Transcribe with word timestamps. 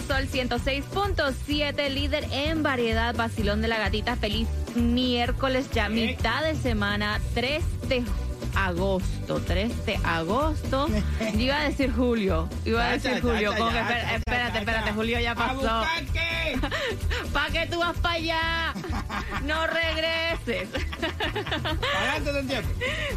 Sol 0.00 0.28
106.7, 0.28 1.88
líder 1.90 2.26
en 2.32 2.62
variedad, 2.62 3.14
vacilón 3.14 3.60
de 3.62 3.68
la 3.68 3.78
gatita. 3.78 4.16
Feliz 4.16 4.48
miércoles, 4.74 5.70
ya 5.72 5.88
mitad 5.88 6.42
de 6.42 6.54
semana, 6.54 7.20
3 7.34 7.62
de 7.88 8.04
agosto. 8.54 9.40
3 9.40 9.86
de 9.86 9.96
agosto. 10.04 10.88
Yo 11.34 11.38
iba 11.40 11.60
a 11.60 11.64
decir 11.64 11.92
julio. 11.92 12.48
Iba 12.64 12.86
a 12.86 12.92
decir 12.92 13.20
julio. 13.20 13.54
como 13.56 13.70
que, 13.70 13.78
espérate, 13.78 14.58
espérate, 14.58 14.92
julio 14.92 15.20
ya 15.20 15.32
¿A 15.32 15.34
pasó. 15.34 15.82
¿Para 17.32 17.50
qué 17.50 17.66
tú 17.70 17.78
vas 17.80 17.96
para 17.98 18.14
allá? 18.14 18.74
No 19.44 19.66
regreses. 19.66 20.68
Adelante 21.98 22.32
del 22.32 22.46
tiempo. 22.46 22.68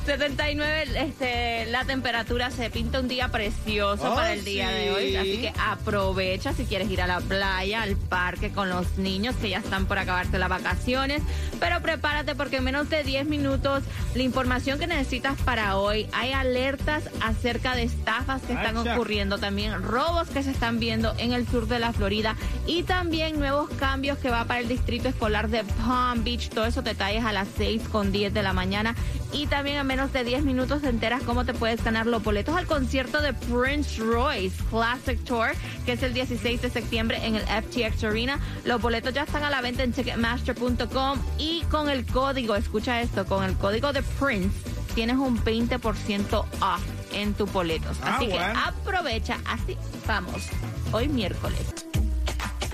79, 0.06 0.84
este, 0.96 1.66
la 1.68 1.86
temperatura 1.86 2.52
se 2.52 2.70
pinta 2.70 3.00
un 3.00 3.08
día 3.08 3.28
precioso 3.30 4.12
Oh, 4.12 4.16
para 4.16 4.34
el 4.34 4.44
día 4.44 4.70
de 4.70 4.92
hoy, 4.92 5.10
sí. 5.12 5.16
así 5.18 5.38
que 5.42 5.54
aprovecha 5.60 6.54
si 6.54 6.66
quieres 6.66 6.90
ir 6.90 7.02
a 7.02 7.08
la 7.08 7.20
playa, 7.22 7.82
al 7.84 7.96
parque 7.96 8.52
con 8.52 8.70
los 8.70 8.98
niños 8.98 9.36
que 9.36 9.50
ya 9.50 9.60
están 9.60 9.86
por 9.86 9.98
acabarse 10.00 10.40
las 10.40 10.50
vacaciones, 10.50 11.22
pero 11.60 11.82
prepárate 11.82 12.36
porque 12.36 12.58
en 12.58 12.64
menos 12.66 12.90
de 12.90 13.04
10 13.04 13.26
minutos 13.28 13.84
la 14.16 14.24
información 14.24 14.80
que 14.80 14.88
necesitas 14.88 15.38
para 15.42 15.78
hoy, 15.78 16.08
hay 16.14 16.32
alertas 16.34 17.04
acerca 17.22 17.76
de 17.76 17.84
estafas 17.84 18.42
que 18.42 18.54
están 18.54 18.78
ocurriendo 18.78 19.38
también, 19.38 19.82
robos 19.84 20.28
que 20.30 20.44
se 20.44 20.52
están 20.52 20.80
viendo 20.80 21.14
en 21.18 21.34
el 21.34 21.48
sur 21.48 21.68
de 21.68 21.80
la 21.80 21.94
Florida 21.94 22.36
y 22.66 22.84
también 22.84 23.40
nuevos 23.40 23.70
cambios 23.72 24.18
que 24.18 24.30
va 24.30 24.46
para 24.46 24.60
el 24.60 24.68
distrito 24.68 25.08
escolar 25.10 25.50
de 25.50 25.64
Palm 25.64 25.91
Beach, 26.24 26.50
todos 26.50 26.70
esos 26.70 26.84
detalles 26.84 27.26
a 27.26 27.34
las 27.34 27.48
6 27.58 27.84
con 27.92 28.12
10 28.12 28.34
de 28.34 28.44
la 28.44 28.54
mañana 28.54 28.96
y 29.34 29.48
también 29.48 29.78
en 29.78 29.88
menos 29.88 30.14
de 30.14 30.24
10 30.24 30.44
minutos 30.44 30.82
te 30.82 30.88
enteras 30.90 31.22
cómo 31.24 31.44
te 31.46 31.54
puedes 31.54 31.84
ganar 31.84 32.06
los 32.06 32.24
boletos 32.24 32.56
al 32.56 32.66
concierto 32.66 33.22
de 33.22 33.34
Prince 33.34 34.02
Royce 34.02 34.56
Classic 34.70 35.22
Tour, 35.26 35.50
que 35.86 35.94
es 35.94 36.04
el 36.04 36.14
16 36.14 36.62
de 36.62 36.70
septiembre 36.70 37.26
en 37.26 37.36
el 37.36 37.42
FTX 37.42 38.06
Arena. 38.06 38.40
Los 38.64 38.82
boletos 38.82 39.14
ya 39.14 39.24
están 39.24 39.44
a 39.44 39.50
la 39.50 39.62
venta 39.62 39.84
en 39.84 39.92
ticketmaster.com 39.92 41.20
y 41.38 41.64
con 41.70 41.90
el 41.90 42.06
código, 42.06 42.56
escucha 42.56 43.02
esto, 43.02 43.26
con 43.26 43.44
el 43.44 43.56
código 43.58 43.92
de 43.92 44.02
Prince 44.02 44.58
tienes 44.96 45.18
un 45.18 45.42
20% 45.44 46.40
off 46.62 46.82
en 47.14 47.34
tus 47.34 47.52
boletos. 47.52 47.98
Ah, 48.04 48.16
Así 48.16 48.28
que 48.28 48.34
bueno. 48.34 48.60
aprovecha, 48.66 49.38
así 49.46 49.78
vamos, 50.08 50.48
hoy 50.94 51.10
miércoles. 51.10 51.60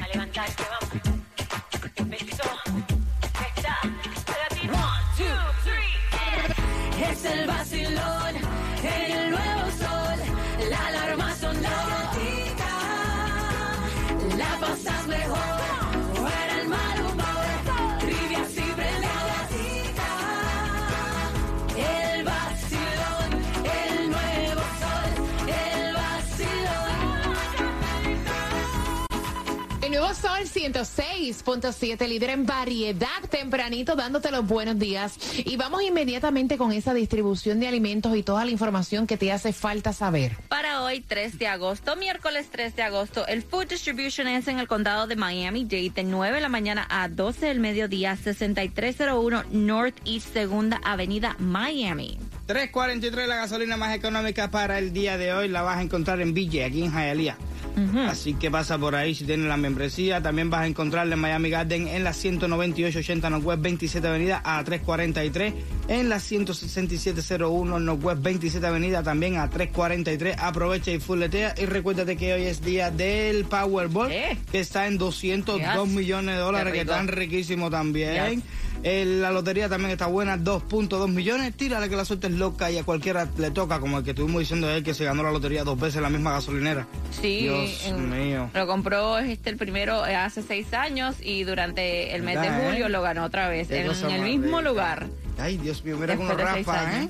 A 0.03 0.07
levantarte, 0.07 0.63
vamos. 0.81 1.16
El 7.33 7.47
vacilón 7.47 8.16
Sol 30.21 30.45
106.7, 30.45 32.07
líder 32.07 32.31
en 32.31 32.45
variedad, 32.47 33.07
tempranito 33.29 33.95
dándote 33.95 34.31
los 34.31 34.47
buenos 34.47 34.79
días. 34.79 35.15
Y 35.37 35.57
vamos 35.57 35.83
inmediatamente 35.83 36.57
con 36.57 36.71
esa 36.71 36.95
distribución 36.95 37.59
de 37.59 37.67
alimentos 37.67 38.15
y 38.15 38.23
toda 38.23 38.43
la 38.43 38.49
información 38.49 39.05
que 39.05 39.17
te 39.17 39.31
hace 39.31 39.53
falta 39.53 39.93
saber. 39.93 40.35
Para 40.49 40.81
hoy, 40.81 41.01
3 41.01 41.37
de 41.37 41.47
agosto, 41.47 41.95
miércoles 41.97 42.47
3 42.51 42.75
de 42.75 42.81
agosto, 42.81 43.27
el 43.27 43.43
Food 43.43 43.67
Distribution 43.67 44.27
es 44.27 44.47
en 44.47 44.57
el 44.57 44.67
condado 44.67 45.05
de 45.05 45.15
Miami-Dade 45.15 45.91
de 45.91 46.03
9 46.03 46.35
de 46.35 46.41
la 46.41 46.49
mañana 46.49 46.87
a 46.89 47.09
12 47.09 47.45
del 47.45 47.59
mediodía, 47.59 48.15
6301 48.15 49.43
Northeast 49.51 50.33
Segunda 50.33 50.81
Avenida, 50.83 51.35
Miami. 51.37 52.17
3.43 52.47 53.27
la 53.27 53.35
gasolina 53.35 53.77
más 53.77 53.95
económica 53.95 54.49
para 54.49 54.79
el 54.79 54.93
día 54.93 55.17
de 55.17 55.33
hoy 55.33 55.47
la 55.47 55.61
vas 55.61 55.77
a 55.77 55.81
encontrar 55.83 56.21
en 56.21 56.33
Villa, 56.33 56.65
aquí 56.65 56.83
en 56.83 56.91
Hialeah. 56.91 57.37
Así 58.07 58.33
que 58.33 58.49
pasa 58.49 58.77
por 58.77 58.95
ahí 58.95 59.13
si 59.13 59.23
tienes 59.25 59.47
la 59.47 59.57
membresía. 59.57 60.21
También 60.21 60.49
vas 60.49 60.61
a 60.61 60.67
encontrarla 60.67 61.13
en 61.15 61.19
Miami 61.21 61.49
Garden 61.49 61.87
en 61.87 62.03
la 62.03 62.11
19880 62.13 63.29
Northwest 63.29 63.61
27 63.61 64.07
Avenida 64.07 64.41
a 64.43 64.63
343. 64.63 65.53
En 65.87 66.09
la 66.09 66.19
16701 66.19 67.79
Northwest 67.79 68.21
27 68.21 68.65
Avenida 68.65 69.03
también 69.03 69.37
a 69.37 69.49
343. 69.49 70.37
Aprovecha 70.39 70.91
y 70.91 70.99
fuletea. 70.99 71.53
Y 71.57 71.65
recuérdate 71.65 72.17
que 72.17 72.33
hoy 72.33 72.43
es 72.43 72.61
día 72.61 72.91
del 72.91 73.45
Powerball 73.45 74.11
Eh. 74.11 74.37
que 74.51 74.59
está 74.59 74.87
en 74.87 74.97
202 74.97 75.87
Yes. 75.87 75.95
millones 75.95 76.35
de 76.35 76.41
dólares, 76.41 76.73
que 76.73 76.81
están 76.81 77.07
riquísimos 77.07 77.71
también. 77.71 78.41
Yes. 78.41 78.43
El- 78.83 79.21
la 79.21 79.31
lotería 79.31 79.67
también 79.67 79.91
está 79.91 80.05
buena, 80.07 80.37
2.2 80.37 81.09
millones. 81.09 81.53
Tírale 81.55 81.89
que 81.89 81.95
la 81.95 82.05
suerte 82.05 82.27
es 82.27 82.33
loca 82.33 82.71
y 82.71 82.77
a 82.77 82.83
cualquiera 82.83 83.27
le 83.37 83.51
toca, 83.51 83.79
como 83.79 83.97
el 83.97 84.03
que 84.03 84.11
estuvimos 84.11 84.39
diciendo 84.39 84.69
él 84.69 84.83
que 84.83 84.93
se 84.93 85.03
ganó 85.03 85.23
la 85.23 85.31
lotería 85.31 85.63
dos 85.63 85.79
veces 85.79 85.97
en 85.97 86.03
la 86.03 86.09
misma 86.09 86.31
gasolinera. 86.31 86.87
Sí, 87.21 87.39
Dios 87.43 87.83
en- 87.85 88.09
mío. 88.09 88.49
lo 88.53 88.67
compró 88.67 89.17
este 89.19 89.49
el 89.49 89.57
primero 89.57 90.05
eh, 90.05 90.15
hace 90.15 90.41
seis 90.43 90.73
años 90.73 91.15
y 91.21 91.43
durante 91.43 92.15
el 92.15 92.23
mes 92.23 92.35
de 92.39 92.49
¿Verdad, 92.49 92.69
julio 92.69 92.85
eh? 92.85 92.89
lo 92.89 93.01
ganó 93.01 93.23
otra 93.25 93.49
vez 93.49 93.69
en, 93.71 93.87
el 94.11 94.21
mismo 94.21 94.61
lugar. 94.61 95.07
Ay, 95.39 95.57
Dios 95.57 95.83
mío, 95.83 95.97
mira 95.97 96.15
cómo 96.15 96.31
rafa, 96.33 96.83
¿eh? 97.03 97.09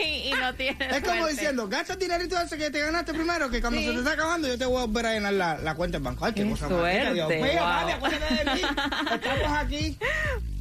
y 0.28 0.30
no 0.38 0.52
tiene 0.54 0.76
Es 0.90 1.00
como 1.00 1.20
suerte. 1.20 1.32
diciendo, 1.32 1.68
gasta 1.68 1.94
el 1.94 1.98
dinerito 1.98 2.38
ese 2.38 2.58
que 2.58 2.70
te 2.70 2.80
ganaste 2.80 3.14
primero, 3.14 3.48
que 3.48 3.60
cuando 3.62 3.80
Sí. 3.80 3.86
se 3.86 3.92
te 3.92 3.98
está 3.98 4.12
acabando 4.12 4.46
yo 4.48 4.58
te 4.58 4.66
voy 4.66 4.82
a 4.82 4.86
volver 4.86 5.06
a 5.06 5.12
llenar 5.14 5.32
la, 5.32 5.56
la 5.58 5.74
cuenta 5.74 5.96
del 5.96 6.04
banco. 6.04 6.24
Ay, 6.26 6.34
qué, 6.34 6.42
Qué 6.44 6.50
cosa 6.50 6.68
más 6.68 6.82
rica, 6.82 7.12
Dios 7.14 7.26
suerte, 7.28 7.42
mío, 7.42 7.60
wow. 7.62 7.68
mami, 7.70 7.92
acuérdate 7.92 8.34
de 8.34 8.54
mí. 8.54 8.60
Estamos 9.14 9.58
aquí. 9.58 9.98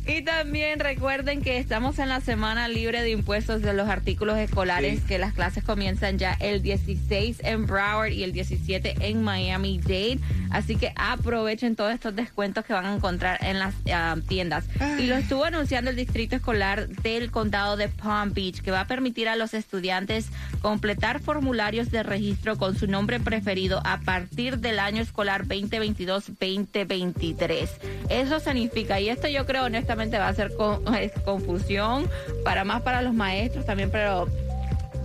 Y 0.09 0.21
también 0.23 0.79
recuerden 0.79 1.43
que 1.43 1.59
estamos 1.59 1.99
en 1.99 2.09
la 2.09 2.19
semana 2.19 2.67
libre 2.67 3.03
de 3.03 3.11
impuestos 3.11 3.61
de 3.61 3.73
los 3.73 3.87
artículos 3.87 4.39
escolares, 4.39 5.01
Sí. 5.01 5.05
que 5.07 5.19
las 5.19 5.33
clases 5.33 5.63
comienzan 5.63 6.17
ya 6.17 6.33
el 6.39 6.63
16 6.63 7.37
en 7.43 7.67
Broward 7.67 8.09
y 8.11 8.23
el 8.23 8.31
17 8.31 8.95
en 9.01 9.21
Miami-Dade. 9.21 10.17
Así 10.49 10.77
que 10.77 10.93
aprovechen 10.95 11.75
todos 11.75 11.93
estos 11.93 12.15
descuentos 12.15 12.65
que 12.65 12.73
van 12.73 12.87
a 12.87 12.95
encontrar 12.95 13.37
en 13.43 13.59
las 13.59 13.75
ah, 13.93 14.15
tiendas. 14.27 14.65
Y 14.97 15.05
lo 15.05 15.15
estuvo 15.15 15.43
anunciando 15.43 15.91
el 15.91 15.95
distrito 15.95 16.35
escolar 16.35 16.87
del 16.87 17.29
condado 17.29 17.77
de 17.77 17.87
Palm 17.87 18.33
Beach, 18.33 18.61
que 18.61 18.71
va 18.71 18.79
a 18.81 18.87
permitir 18.87 19.29
a 19.29 19.35
los 19.35 19.53
estudiantes 19.53 20.25
completar 20.63 21.19
formularios 21.19 21.91
de 21.91 22.01
registro 22.01 22.57
con 22.57 22.75
su 22.75 22.87
nombre 22.87 23.19
preferido 23.19 23.79
a 23.85 23.99
partir 23.99 24.57
del 24.57 24.79
año 24.79 25.03
escolar 25.03 25.45
2022-2023. 25.45 27.69
Eso 28.09 28.39
significa, 28.39 28.99
y 28.99 29.09
esto 29.09 29.27
yo 29.27 29.45
creo 29.45 29.65
honestamente 29.65 29.98
va 30.07 30.27
a 30.29 30.33
ser 30.33 30.55
con- 30.55 30.83
confusión 31.25 32.09
para 32.45 32.63
más 32.63 32.81
para 32.81 33.01
los 33.01 33.13
maestros 33.13 33.65
también, 33.65 33.91
pero 33.91 34.27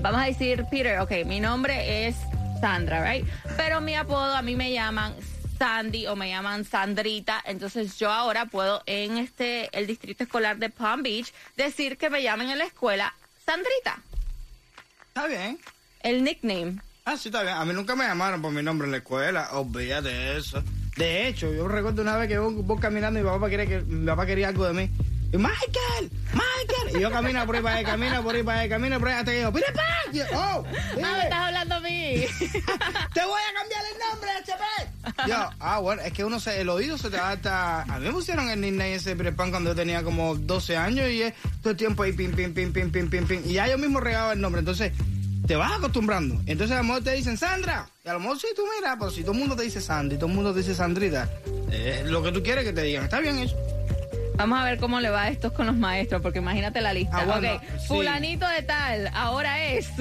vamos 0.00 0.20
a 0.20 0.24
decir, 0.26 0.64
Peter, 0.70 1.00
ok, 1.00 1.10
mi 1.26 1.40
nombre 1.40 2.06
es 2.06 2.16
Sandra, 2.60 3.02
right? 3.10 3.26
Pero 3.56 3.80
mi 3.80 3.94
apodo 3.96 4.34
a 4.36 4.42
mí 4.42 4.54
me 4.56 4.72
llaman 4.72 5.14
Sandy 5.58 6.06
o 6.06 6.16
me 6.16 6.28
llaman 6.28 6.64
Sandrita, 6.64 7.42
entonces 7.46 7.98
yo 7.98 8.10
ahora 8.10 8.46
puedo 8.46 8.82
en 8.86 9.18
este 9.18 9.68
el 9.76 9.86
distrito 9.86 10.24
escolar 10.24 10.56
de 10.58 10.68
Palm 10.70 11.02
Beach 11.02 11.32
decir 11.56 11.96
que 11.96 12.10
me 12.10 12.22
llamen 12.22 12.50
en 12.50 12.58
la 12.58 12.64
escuela 12.64 13.14
Sandrita, 13.44 13.98
Está 15.08 15.26
bien. 15.26 15.58
el 16.00 16.24
nickname. 16.24 16.80
Ah, 17.06 17.16
sí, 17.18 17.28
está 17.28 17.42
bien. 17.42 17.54
A 17.54 17.64
mí 17.66 17.72
nunca 17.74 17.94
me 17.94 18.04
llamaron 18.04 18.40
por 18.40 18.50
mi 18.50 18.62
nombre 18.62 18.86
en 18.86 18.92
la 18.92 18.96
escuela. 18.98 19.50
Olvídate 19.52 20.08
de 20.08 20.38
eso. 20.38 20.62
De 20.96 21.28
hecho, 21.28 21.52
yo 21.52 21.66
recuerdo 21.66 22.02
una 22.02 22.16
vez 22.16 22.28
que 22.28 22.38
voy, 22.38 22.54
voy 22.54 22.78
caminando 22.78 23.18
y 23.18 23.22
mi 23.22 23.28
papá 23.28 23.50
quería, 23.50 23.66
que, 23.66 23.80
mi 23.80 24.06
papá 24.06 24.26
quería 24.26 24.48
algo 24.48 24.66
de 24.66 24.72
mí. 24.72 24.90
Y 25.34 25.36
Michael, 25.36 26.12
Michael. 26.32 26.96
Y 26.96 27.00
yo 27.00 27.10
camino 27.10 27.44
por 27.44 27.56
ahí 27.56 27.62
para 27.62 27.76
allá, 27.78 27.88
camino 27.88 28.22
por 28.22 28.36
ahí 28.36 28.44
para 28.44 28.60
allá, 28.60 28.68
camino 28.68 29.00
por 29.00 29.08
ahí 29.08 29.14
hasta 29.14 29.32
que 29.32 29.40
yo. 29.40 29.52
Y 30.12 30.18
yo, 30.18 30.24
¡Oh! 30.32 30.36
Ah, 30.36 30.64
me 30.94 31.02
dime, 31.02 31.22
estás 31.24 31.38
hablando 31.40 31.74
a 31.74 31.80
mí. 31.80 32.24
¡Te 33.14 33.24
voy 33.24 33.42
a 33.42 33.58
cambiar 33.58 33.84
el 33.92 33.98
nombre, 33.98 34.30
HP! 34.30 35.28
Yo, 35.28 35.50
ah, 35.58 35.78
bueno, 35.80 36.02
es 36.02 36.12
que 36.12 36.24
uno 36.24 36.38
se, 36.38 36.60
el 36.60 36.68
oído 36.68 36.96
se 36.98 37.10
te 37.10 37.16
va 37.16 37.32
hasta... 37.32 37.82
A 37.82 37.98
mí 37.98 38.06
me 38.06 38.12
pusieron 38.12 38.48
el 38.48 38.60
nickname 38.60 38.94
ese 38.94 39.16
prepan 39.16 39.50
cuando 39.50 39.70
yo 39.70 39.74
tenía 39.74 40.04
como 40.04 40.36
12 40.36 40.76
años 40.76 41.10
y 41.10 41.22
es 41.22 41.34
todo 41.60 41.72
el 41.72 41.76
tiempo 41.76 42.04
ahí, 42.04 42.12
pim, 42.12 42.30
pim, 42.30 42.54
pim, 42.54 42.72
pim, 42.72 42.92
pim, 42.92 43.10
pim, 43.10 43.26
pim. 43.26 43.42
Y 43.44 43.54
ya 43.54 43.66
yo 43.66 43.76
mismo 43.76 43.98
regaba 43.98 44.34
el 44.34 44.40
nombre. 44.40 44.60
Entonces, 44.60 44.92
te 45.46 45.56
vas 45.56 45.72
acostumbrando. 45.72 46.40
Entonces 46.46 46.76
a 46.76 46.78
lo 46.78 46.84
mejor 46.84 47.04
te 47.04 47.12
dicen 47.12 47.36
Sandra. 47.36 47.86
Y 48.04 48.08
a 48.08 48.14
lo 48.14 48.20
mejor 48.20 48.38
sí, 48.38 48.48
tú 48.54 48.62
mira, 48.78 48.96
pero 48.98 49.10
si 49.10 49.22
todo 49.22 49.32
el 49.32 49.38
mundo 49.38 49.56
te 49.56 49.62
dice 49.62 49.80
Sandy, 49.80 50.16
todo 50.16 50.26
el 50.26 50.34
mundo 50.34 50.52
te 50.52 50.58
dice 50.60 50.74
Sandrita, 50.74 51.28
eh, 51.70 52.02
lo 52.06 52.22
que 52.22 52.32
tú 52.32 52.42
quieres 52.42 52.64
que 52.64 52.72
te 52.72 52.82
digan, 52.82 53.04
está 53.04 53.20
bien 53.20 53.38
eso. 53.38 53.56
Vamos 54.36 54.58
a 54.58 54.64
ver 54.64 54.78
cómo 54.78 55.00
le 55.00 55.10
va 55.10 55.22
a 55.22 55.28
estos 55.28 55.52
con 55.52 55.66
los 55.66 55.76
maestros, 55.76 56.20
porque 56.20 56.40
imagínate 56.40 56.80
la 56.80 56.92
lista. 56.92 57.18
Ah, 57.18 57.24
bueno, 57.24 57.54
ok, 57.54 57.62
sí. 57.78 57.86
fulanito 57.86 58.46
de 58.48 58.62
tal, 58.62 59.10
ahora 59.14 59.64
es. 59.64 59.88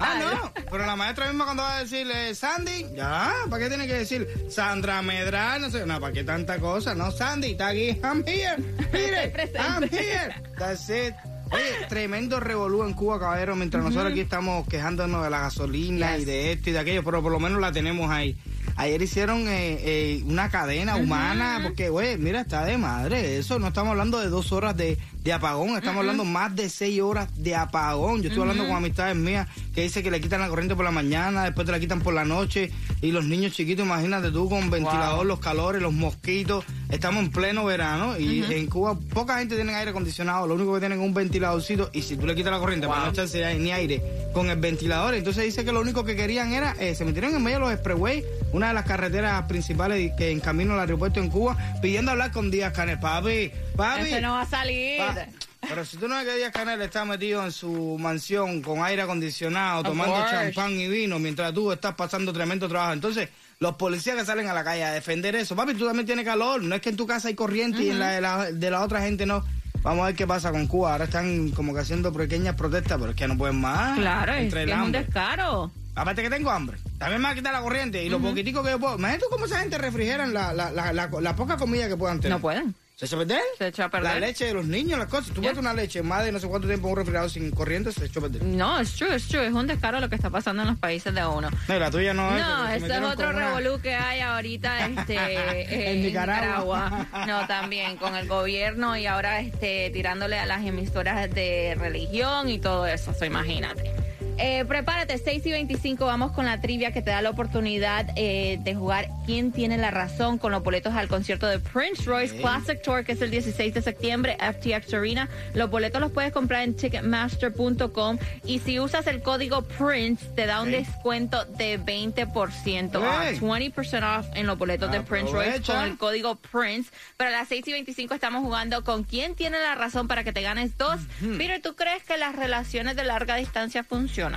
Ah, 0.00 0.16
no, 0.20 0.52
pero 0.70 0.86
la 0.86 0.94
maestra 0.94 1.26
misma 1.26 1.44
cuando 1.44 1.64
va 1.64 1.78
a 1.78 1.80
decirle 1.80 2.32
Sandy, 2.32 2.86
ya, 2.94 3.34
¿para 3.50 3.64
qué 3.64 3.68
tiene 3.68 3.88
que 3.88 3.94
decir 3.94 4.28
Sandra 4.48 5.02
Medral? 5.02 5.60
No 5.60 5.70
sé, 5.70 5.84
no, 5.86 5.98
¿para 5.98 6.12
qué 6.12 6.22
tanta 6.22 6.60
cosa? 6.60 6.94
No, 6.94 7.10
Sandy, 7.10 7.50
está 7.50 7.68
aquí, 7.68 7.98
I'm 8.04 8.22
here, 8.24 8.58
mire. 8.92 9.32
I'm 9.58 9.88
here, 9.90 10.36
that's 10.56 10.88
it. 10.88 11.14
Oye, 11.50 11.86
tremendo 11.88 12.40
revolú 12.40 12.84
en 12.84 12.92
Cuba, 12.94 13.18
caballero, 13.18 13.56
mientras 13.56 13.82
nosotros 13.82 14.12
aquí 14.12 14.20
estamos 14.20 14.66
quejándonos 14.68 15.24
de 15.24 15.30
la 15.30 15.40
gasolina 15.40 16.14
Yes. 16.16 16.22
y 16.22 16.24
de 16.26 16.52
esto 16.52 16.70
y 16.70 16.72
de 16.72 16.78
aquello, 16.78 17.02
pero 17.04 17.22
por 17.22 17.32
lo 17.32 17.40
menos 17.40 17.60
la 17.60 17.72
tenemos 17.72 18.10
ahí. 18.10 18.36
Ayer 18.76 19.02
hicieron 19.02 19.48
eh, 19.48 19.78
eh, 19.80 20.22
una 20.26 20.50
cadena 20.50 20.96
humana, 20.96 21.60
porque, 21.64 21.88
güey, 21.88 22.16
mira, 22.16 22.42
está 22.42 22.64
de 22.64 22.78
madre. 22.78 23.36
Eso 23.38 23.58
no 23.58 23.68
estamos 23.68 23.90
hablando 23.90 24.20
de 24.20 24.28
dos 24.28 24.52
horas 24.52 24.76
de, 24.76 24.98
de 25.28 25.34
apagón, 25.34 25.76
estamos 25.76 25.98
hablando 26.00 26.24
más 26.24 26.56
de 26.56 26.70
seis 26.70 27.02
horas 27.02 27.28
de 27.36 27.54
apagón. 27.54 28.22
Yo 28.22 28.28
estoy 28.30 28.40
hablando 28.40 28.66
con 28.66 28.76
amistades 28.76 29.14
mías 29.14 29.46
que 29.74 29.82
dice 29.82 30.02
que 30.02 30.10
le 30.10 30.22
quitan 30.22 30.40
la 30.40 30.48
corriente 30.48 30.74
por 30.74 30.86
la 30.86 30.90
mañana, 30.90 31.44
después 31.44 31.66
te 31.66 31.72
la 31.72 31.78
quitan 31.78 32.00
por 32.00 32.14
la 32.14 32.24
noche. 32.24 32.70
Y 33.02 33.12
los 33.12 33.26
niños 33.26 33.52
chiquitos, 33.52 33.84
imagínate 33.84 34.30
tú 34.30 34.48
con 34.48 34.70
ventilador, 34.70 35.26
los 35.26 35.38
calores, 35.38 35.82
los 35.82 35.92
mosquitos. 35.92 36.64
Estamos 36.88 37.22
en 37.22 37.30
pleno 37.30 37.66
verano 37.66 38.18
y 38.18 38.42
en 38.50 38.66
Cuba 38.68 38.98
poca 39.12 39.38
gente 39.38 39.54
tiene 39.54 39.74
aire 39.74 39.90
acondicionado. 39.90 40.46
Lo 40.46 40.54
único 40.54 40.72
que 40.72 40.80
tienen 40.80 40.98
es 40.98 41.04
un 41.06 41.12
ventiladorcito. 41.12 41.90
Y 41.92 42.00
si 42.00 42.16
tú 42.16 42.26
le 42.26 42.34
quitas 42.34 42.50
la 42.50 42.58
corriente, 42.58 42.88
para 42.88 43.04
no 43.04 43.10
echarse 43.10 43.54
ni 43.58 43.70
aire 43.70 44.02
con 44.32 44.48
el 44.48 44.56
ventilador. 44.58 45.14
Entonces 45.14 45.44
dice 45.44 45.62
que 45.62 45.72
lo 45.72 45.82
único 45.82 46.04
que 46.06 46.16
querían 46.16 46.54
era, 46.54 46.74
eh, 46.80 46.94
se 46.94 47.04
metieron 47.04 47.34
en 47.34 47.42
medio 47.42 47.58
de 47.58 47.64
los 47.66 47.72
expressways, 47.72 48.24
una 48.52 48.68
de 48.68 48.74
las 48.74 48.86
carreteras 48.86 49.42
principales 49.42 50.12
que 50.16 50.30
en 50.30 50.40
camino 50.40 50.72
al 50.72 50.80
aeropuerto 50.80 51.20
en 51.20 51.28
Cuba, 51.28 51.54
pidiendo 51.82 52.12
hablar 52.12 52.32
con 52.32 52.50
Díaz 52.50 52.72
Canel. 52.72 52.98
Papi, 52.98 53.52
papi. 53.76 54.10
No 54.22 54.32
va 54.32 54.40
a 54.42 54.46
salir. 54.46 54.98
Pa- 54.98 55.17
Pero 55.60 55.84
si 55.84 55.96
tú 55.96 56.08
no 56.08 56.16
ves 56.16 56.24
que 56.24 56.36
Díaz 56.36 56.52
Canel 56.52 56.80
está 56.80 57.04
metido 57.04 57.44
en 57.44 57.52
su 57.52 57.96
mansión 57.98 58.62
con 58.62 58.82
aire 58.82 59.02
acondicionado, 59.02 59.82
tomando 59.82 60.16
champán 60.30 60.72
y 60.72 60.88
vino, 60.88 61.18
mientras 61.18 61.52
tú 61.52 61.72
estás 61.72 61.94
pasando 61.94 62.32
tremendo 62.32 62.68
trabajo. 62.68 62.92
Entonces, 62.92 63.28
los 63.58 63.74
policías 63.74 64.16
que 64.16 64.24
salen 64.24 64.48
a 64.48 64.54
la 64.54 64.64
calle 64.64 64.84
a 64.84 64.92
defender 64.92 65.34
eso, 65.34 65.56
papi, 65.56 65.74
tú 65.74 65.84
también 65.86 66.06
tienes 66.06 66.24
calor. 66.24 66.62
No 66.62 66.74
es 66.74 66.80
que 66.80 66.90
en 66.90 66.96
tu 66.96 67.06
casa 67.06 67.28
hay 67.28 67.34
corriente 67.34 67.82
y 67.82 67.90
en 67.90 67.98
la 67.98 68.10
de, 68.12 68.20
la 68.20 68.52
de 68.52 68.70
la 68.70 68.82
otra 68.82 69.00
gente 69.00 69.26
no. 69.26 69.44
Vamos 69.82 70.02
a 70.02 70.06
ver 70.06 70.16
qué 70.16 70.26
pasa 70.26 70.50
con 70.50 70.66
Cuba. 70.66 70.92
Ahora 70.92 71.04
están 71.04 71.50
como 71.50 71.74
que 71.74 71.80
haciendo 71.80 72.12
pequeñas 72.12 72.54
protestas, 72.54 72.98
pero 72.98 73.10
es 73.10 73.16
que 73.16 73.28
no 73.28 73.36
pueden 73.36 73.60
más. 73.60 73.98
Claro, 73.98 74.32
es 74.34 74.42
Entre 74.44 74.64
que 74.64 74.72
el 74.72 74.78
es 74.78 74.84
un 74.84 74.92
descaro. 74.92 75.70
Aparte 75.94 76.22
que 76.22 76.30
tengo 76.30 76.50
hambre. 76.50 76.78
También 76.98 77.20
me 77.20 77.26
va 77.26 77.32
a 77.32 77.34
quitar 77.34 77.52
la 77.52 77.60
corriente 77.60 78.02
y 78.04 78.08
lo 78.08 78.20
poquitico 78.20 78.62
que 78.62 78.70
yo 78.70 78.78
puedo. 78.78 78.96
Imagínate 78.96 79.26
cómo 79.30 79.46
esa 79.46 79.58
gente 79.58 79.78
refrigeran 79.78 80.32
la, 80.32 80.52
la, 80.52 80.70
la 80.92 81.36
poca 81.36 81.56
comida 81.56 81.88
que 81.88 81.96
puedan 81.96 82.20
tener. 82.20 82.36
No 82.36 82.40
pueden. 82.40 82.74
¿Se 82.98 83.06
echa 83.06 83.14
a 83.14 83.18
perder? 83.20 83.40
Se 83.56 83.66
echa 83.68 83.84
a 83.84 83.90
perder. 83.90 84.12
La 84.14 84.18
leche 84.18 84.46
de 84.46 84.54
los 84.54 84.66
niños, 84.66 84.98
las 84.98 85.06
cosas. 85.06 85.32
Tú 85.32 85.40
metes 85.40 85.56
una 85.58 85.72
leche 85.72 86.02
más 86.02 86.24
de 86.24 86.32
no 86.32 86.40
sé 86.40 86.48
cuánto 86.48 86.66
tiempo 86.66 86.88
en 86.88 86.92
un 86.94 86.96
refrigerador 86.96 87.30
sin 87.30 87.48
corriente, 87.52 87.92
se 87.92 88.06
echó 88.06 88.18
a 88.18 88.22
perder. 88.22 88.42
No, 88.42 88.80
es 88.80 88.92
true, 88.96 89.14
es 89.14 89.28
true. 89.28 89.46
Es 89.46 89.52
un 89.52 89.68
descaro 89.68 90.00
lo 90.00 90.08
que 90.08 90.16
está 90.16 90.30
pasando 90.30 90.62
en 90.62 90.68
los 90.70 90.78
países 90.78 91.14
de 91.14 91.24
uno. 91.24 91.48
No, 91.68 91.78
la 91.78 91.90
tuya 91.92 92.12
no 92.12 92.36
es. 92.36 92.42
No, 92.42 92.68
ese 92.70 92.86
es 92.96 93.00
otro 93.04 93.28
una- 93.30 93.38
revolú 93.54 93.80
que 93.80 93.94
hay 93.94 94.18
ahorita 94.18 94.86
este, 94.86 95.14
eh, 95.16 95.92
En 95.92 96.02
Nicaragua. 96.02 97.06
No, 97.28 97.46
también 97.46 97.96
con 97.98 98.16
el 98.16 98.26
gobierno 98.26 98.96
y 98.96 99.06
ahora 99.06 99.38
este, 99.42 99.90
tirándole 99.90 100.36
a 100.36 100.46
las 100.46 100.66
emisoras 100.66 101.32
de 101.32 101.76
religión 101.78 102.48
y 102.48 102.58
todo 102.58 102.84
eso, 102.88 103.14
so, 103.14 103.24
imagínate. 103.24 103.92
Eh, 104.40 104.64
prepárate, 104.66 105.18
6 105.18 105.46
y 105.46 105.50
25, 105.50 106.06
vamos 106.06 106.30
con 106.30 106.46
la 106.46 106.60
trivia 106.60 106.92
que 106.92 107.02
te 107.02 107.10
da 107.10 107.20
la 107.22 107.30
oportunidad 107.30 108.06
eh, 108.14 108.58
de 108.62 108.74
jugar 108.74 109.08
¿Quién 109.26 109.50
tiene 109.50 109.76
la 109.78 109.90
razón? 109.90 110.38
con 110.38 110.52
los 110.52 110.62
boletos 110.62 110.94
al 110.94 111.08
concierto 111.08 111.46
de 111.46 111.58
Prince 111.58 112.04
Royce 112.04 112.36
Classic 112.36 112.80
Tour, 112.80 113.04
que 113.04 113.12
es 113.12 113.20
el 113.20 113.30
16 113.30 113.74
de 113.74 113.82
septiembre, 113.82 114.38
FTX 114.40 114.94
Arena. 114.94 115.28
Los 115.54 115.68
boletos 115.70 116.00
los 116.00 116.12
puedes 116.12 116.32
comprar 116.32 116.62
en 116.62 116.76
ticketmaster.com 116.76 118.18
y 118.44 118.60
si 118.60 118.78
usas 118.78 119.06
el 119.08 119.20
código 119.20 119.62
PRINCE 119.62 120.24
te 120.36 120.46
da 120.46 120.62
un 120.62 120.70
descuento 120.70 121.44
de 121.44 121.80
20% 121.80 122.94
Ey. 122.94 123.34
off, 123.34 123.42
20% 123.42 124.18
off 124.18 124.26
en 124.34 124.46
los 124.46 124.56
boletos 124.56 124.90
de 124.92 125.00
Prince 125.00 125.32
Royce 125.32 125.62
con 125.62 125.84
el 125.84 125.98
código 125.98 126.36
Prince. 126.36 126.90
Pero 127.16 127.30
a 127.30 127.32
las 127.32 127.48
6 127.48 127.66
y 127.66 127.72
25 127.72 128.14
estamos 128.14 128.42
jugando 128.42 128.84
con 128.84 129.02
quién 129.02 129.34
tiene 129.34 129.58
la 129.58 129.74
razón 129.74 130.06
para 130.06 130.22
que 130.22 130.32
te 130.32 130.42
ganes 130.42 130.78
dos. 130.78 131.00
Peter, 131.36 131.60
¿tú 131.60 131.74
crees 131.74 132.04
que 132.04 132.16
las 132.16 132.36
relaciones 132.36 132.94
de 132.94 133.04
larga 133.04 133.34
distancia 133.34 133.82
funcionan? 133.82 134.27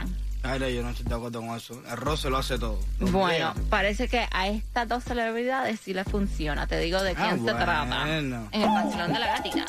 Ay, 0.43 0.59
no, 0.59 0.67
yo 0.69 0.81
no 0.81 0.89
estoy 0.89 1.05
de 1.05 1.13
acuerdo 1.15 1.39
con 1.41 1.55
eso. 1.55 1.79
El 1.89 1.97
roce 1.97 2.29
lo 2.31 2.38
hace 2.38 2.57
todo. 2.57 2.79
Bueno, 2.99 3.53
parece 3.69 4.07
que 4.07 4.27
a 4.31 4.47
estas 4.47 4.88
dos 4.88 5.03
celebridades 5.03 5.79
sí 5.79 5.93
les 5.93 6.07
funciona. 6.07 6.65
Te 6.65 6.79
digo 6.79 7.01
de 7.03 7.13
quién 7.13 7.27
Ah, 7.27 7.31
se 7.33 7.38
bueno. 7.38 7.59
trata. 7.59 8.17
En 8.17 8.33
el 8.51 8.67
vacilón 8.69 9.13
de 9.13 9.19
la 9.19 9.27
gatita. 9.27 9.65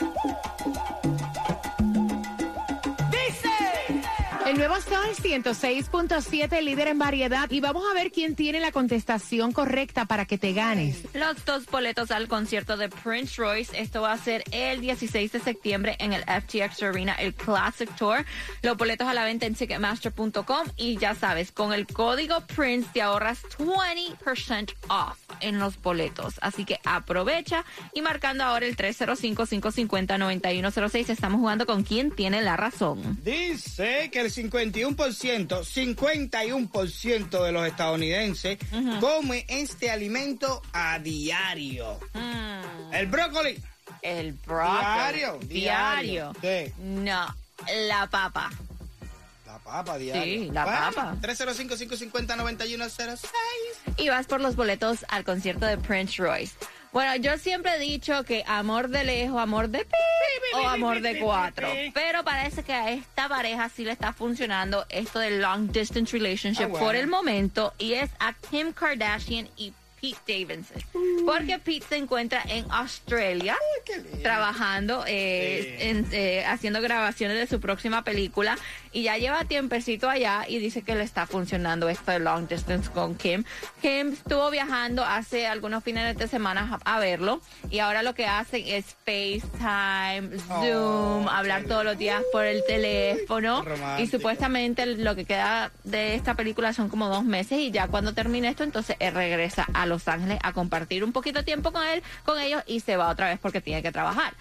El 4.53 4.59
nuevo 4.59 4.79
Sol 4.83 5.17
106.7, 5.17 6.61
líder 6.61 6.89
en 6.89 6.99
variedad. 6.99 7.51
Y 7.51 7.61
vamos 7.61 7.85
a 7.91 7.95
ver 7.95 8.13
quién 8.13 8.35
tiene 8.35 8.61
la 8.61 8.71
contestación 8.71 9.53
correcta 9.53 10.05
para 10.05 10.27
que 10.27 10.37
te 10.37 10.53
ganes. 10.53 11.05
Los 11.15 11.43
dos 11.47 11.65
boletos 11.65 12.11
al 12.11 12.29
concierto 12.29 12.77
de 12.77 12.91
Prince 12.91 13.41
Royce. 13.41 13.81
Esto 13.81 14.03
va 14.03 14.13
a 14.13 14.19
ser 14.19 14.45
el 14.51 14.83
16 14.83 15.33
de 15.33 15.41
septiembre 15.41 15.97
en 16.01 16.13
el 16.13 16.23
FTX 16.25 16.83
Arena, 16.83 17.15
el 17.15 17.33
Classic 17.33 17.89
Tour. 17.97 18.27
Los 18.61 18.77
boletos 18.77 19.09
a 19.09 19.15
la 19.15 19.25
venta 19.25 19.47
en 19.47 19.55
Ticketmaster.com. 19.55 20.67
Y 20.77 20.99
ya 20.99 21.15
sabes, 21.15 21.51
con 21.51 21.73
el 21.73 21.87
código 21.87 22.43
Prince 22.55 22.91
te 22.93 23.01
ahorras 23.01 23.41
20% 23.59 24.75
off 24.91 25.17
en 25.41 25.61
los 25.61 25.81
boletos. 25.81 26.35
Así 26.43 26.67
que 26.67 26.79
aprovecha 26.85 27.65
y 27.95 28.03
marcando 28.03 28.45
ahora 28.45 28.67
el 28.67 28.77
305-550-9106. 28.77 31.09
Estamos 31.09 31.41
jugando 31.41 31.65
con 31.65 31.85
quién 31.85 32.11
tiene 32.11 32.43
la 32.43 32.59
razón. 32.59 33.19
Dice 33.25 34.11
que 34.13 34.21
el 34.21 34.42
51%, 34.51 35.65
51% 35.65 37.45
de 37.45 37.53
los 37.53 37.67
estadounidenses 37.67 38.59
come 39.01 39.45
este 39.49 39.91
alimento 39.91 40.63
a 40.73 40.99
diario. 40.99 41.99
Mm, 42.15 42.93
El 42.95 43.07
brócoli. 43.07 43.59
el 44.03 44.33
brócoli. 44.33 44.81
Diario, 44.81 45.39
Diario. 45.43 46.33
diario. 46.41 46.67
Sí. 46.69 46.73
No, 46.83 47.27
la 47.89 48.07
papa. 48.11 48.51
La 49.47 49.59
papa 49.59 49.99
diario. 49.99 50.23
Sí, 50.25 50.51
la 50.51 50.65
papa. 50.65 51.15
305-550-9106. 51.21 53.21
y 53.99 54.09
vas 54.09 54.27
por 54.27 54.41
los 54.41 54.57
boletos 54.57 55.05
al 55.09 55.25
concierto 55.25 55.67
de 55.67 55.77
Prince 55.79 56.21
Royce. 56.23 56.55
Bueno, 56.93 57.17
yo 57.17 57.39
siempre 57.39 57.75
he 57.77 57.79
dicho 57.79 58.23
que 58.25 58.45
amor 58.47 58.89
de 58.89 59.05
lejos, 59.05 59.41
amor 59.41 59.69
de 59.69 59.85
pi, 59.85 59.97
o 60.55 60.69
amor 60.69 61.01
de 61.01 61.19
cuatro. 61.19 61.67
Pero 61.95 62.23
parece 62.23 62.63
que 62.63 62.73
a 62.75 62.91
esta 62.91 63.29
pareja 63.29 63.69
sí 63.71 63.85
le 63.85 63.93
está 63.93 64.13
funcionando 64.13 64.85
esto 64.91 65.19
del 65.19 65.41
long 65.41 65.71
distance 65.73 66.13
relationship 66.17 66.65
Ah, 66.65 66.67
bueno. 66.69 66.85
por 66.87 66.95
el 66.97 67.07
momento 67.07 67.73
y 67.79 67.95
es 67.95 68.11
a 68.21 68.35
Kim 68.35 68.73
Kardashian 68.73 69.49
y 69.57 69.73
Pete 70.03 70.45
Davidson. 70.45 70.83
Porque 71.25 71.59
Pete 71.61 71.87
se 71.89 71.97
encuentra 71.97 72.43
en 72.49 72.67
Australia. 72.71 73.57
Trabajando, 74.23 75.05
eh, 75.07 75.77
Sí. 75.79 75.89
en- 75.89 76.07
eh, 76.13 76.45
haciendo 76.47 76.81
grabaciones 76.81 77.37
de 77.39 77.47
su 77.47 77.61
próxima 77.61 78.03
película 78.05 78.57
y 78.93 79.05
ya 79.05 79.17
lleva 79.17 79.45
tiempecito 79.45 80.09
allá 80.11 80.45
y 80.49 80.59
dice 80.59 80.83
que 80.83 80.95
le 80.95 81.03
está 81.05 81.27
funcionando 81.27 81.89
esto 81.89 82.11
de 82.13 82.19
long 82.19 82.47
distance 82.47 82.91
con 82.91 83.15
Kim. 83.15 83.45
Kim 83.81 84.13
estuvo 84.13 84.51
viajando 84.51 85.05
hace 85.05 85.47
algunos 85.47 85.83
fines 85.83 86.17
de 86.17 86.29
semana 86.29 86.79
a, 86.85 86.99
verlo 87.01 87.41
y 87.71 87.79
ahora 87.81 88.03
lo 88.03 88.15
que 88.15 88.27
hacen 88.27 88.63
es 88.67 88.85
FaceTime, 89.05 90.39
Zoom, 90.39 91.27
Oh, 91.27 91.31
hablar 91.31 91.65
todos 91.65 91.85
los 91.85 91.97
días 91.99 92.23
por 92.33 92.45
el 92.45 92.63
teléfono 92.67 93.65
y 93.99 94.07
supuestamente 94.07 94.85
lo 94.87 95.15
que 95.17 95.25
queda 95.25 95.73
de 95.85 96.15
esta 96.15 96.35
película 96.35 96.73
son 96.73 96.89
como 96.89 97.09
dos 97.09 97.25
meses 97.25 97.59
y 97.59 97.71
ya 97.71 97.89
cuando 97.89 98.13
termine 98.15 98.49
esto 98.49 98.63
entonces 98.63 98.97
él 98.99 99.15
regresa 99.15 99.67
a 99.73 99.87
Los 99.87 100.07
Ángeles 100.09 100.39
a 100.43 100.53
compartir 100.53 101.03
un 101.05 101.13
poquito 101.13 101.39
de 101.41 101.45
tiempo 101.45 101.73
con 101.73 101.87
él, 101.87 102.03
con 102.25 102.39
ellos 102.39 102.63
y 102.67 102.81
se 102.81 102.97
va 102.97 103.09
otra 103.09 103.29
vez 103.29 103.39
porque 103.41 103.61
tiene 103.61 103.72
que 103.81 103.93
trabajar. 103.93 104.35